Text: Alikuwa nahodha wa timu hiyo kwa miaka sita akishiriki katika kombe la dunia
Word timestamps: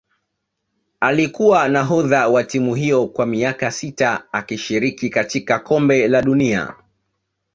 Alikuwa 0.99 1.69
nahodha 1.69 2.27
wa 2.27 2.43
timu 2.43 2.75
hiyo 2.75 3.07
kwa 3.07 3.25
miaka 3.25 3.71
sita 3.71 4.23
akishiriki 4.33 5.09
katika 5.09 5.59
kombe 5.59 6.07
la 6.07 6.21
dunia 6.21 6.73